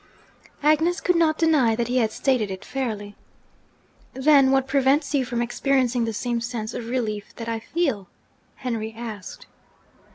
Agnes 0.63 0.99
could 0.99 1.15
not 1.15 1.37
deny 1.37 1.75
that 1.75 1.87
he 1.87 1.97
had 1.97 2.11
stated 2.11 2.49
it 2.49 2.65
fairly. 2.65 3.15
"Then 4.15 4.49
what 4.49 4.65
prevents 4.67 5.13
you 5.13 5.23
from 5.25 5.43
experiencing 5.43 6.05
the 6.05 6.11
same 6.11 6.41
sense 6.41 6.73
of 6.73 6.89
relief 6.89 7.35
that 7.35 7.47
I 7.47 7.59
feel?' 7.59 8.07
Henry 8.55 8.95
asked. 8.97 9.45